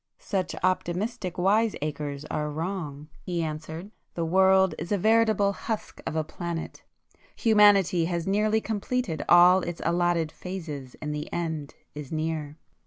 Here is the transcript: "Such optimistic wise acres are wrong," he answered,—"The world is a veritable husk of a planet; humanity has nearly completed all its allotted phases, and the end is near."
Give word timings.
"Such 0.17 0.55
optimistic 0.63 1.37
wise 1.37 1.75
acres 1.79 2.25
are 2.31 2.49
wrong," 2.49 3.09
he 3.21 3.43
answered,—"The 3.43 4.25
world 4.25 4.73
is 4.79 4.91
a 4.91 4.97
veritable 4.97 5.53
husk 5.53 6.01
of 6.07 6.15
a 6.15 6.23
planet; 6.23 6.81
humanity 7.35 8.05
has 8.05 8.25
nearly 8.25 8.61
completed 8.61 9.21
all 9.29 9.59
its 9.61 9.79
allotted 9.85 10.31
phases, 10.31 10.95
and 11.03 11.13
the 11.13 11.31
end 11.31 11.75
is 11.93 12.11
near." 12.11 12.57